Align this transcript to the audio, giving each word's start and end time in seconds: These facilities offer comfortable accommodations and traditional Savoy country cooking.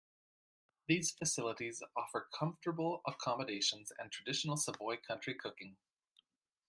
These 0.87 1.11
facilities 1.11 1.83
offer 1.95 2.27
comfortable 2.33 3.03
accommodations 3.05 3.91
and 3.99 4.11
traditional 4.11 4.57
Savoy 4.57 4.97
country 4.97 5.35
cooking. 5.35 5.77